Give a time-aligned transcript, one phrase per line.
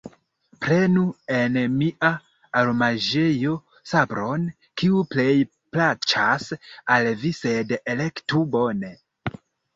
[0.63, 1.01] Prenu
[1.39, 2.09] en mia
[2.61, 3.51] armaĵejo
[3.91, 4.47] sabron,
[4.83, 5.27] kiu plej
[5.77, 6.49] plaĉas
[6.97, 8.93] al vi, sed elektu bone.